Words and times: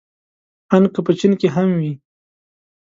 ان 0.75 0.83
که 0.93 0.99
په 1.05 1.11
چين 1.19 1.33
کې 1.39 1.47
هم 1.55 1.69
وي. 1.79 1.93